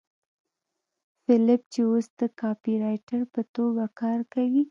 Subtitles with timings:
[1.23, 4.59] فیلیپ چې اوس د کاپيرایټر په توګه کار کوي